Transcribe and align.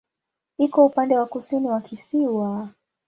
Iko 0.57 0.85
upande 0.85 1.17
wa 1.17 1.25
kusini 1.25 1.67
wa 1.67 1.81
kisiwa. 1.81 2.69